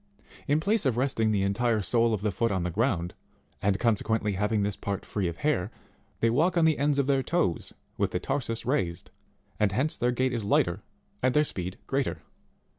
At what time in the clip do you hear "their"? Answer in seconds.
7.05-7.21, 9.95-10.09, 11.35-11.43